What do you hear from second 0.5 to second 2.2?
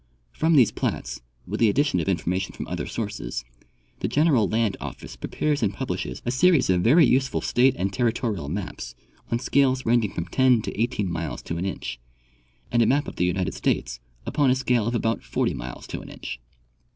these plats, with the addition of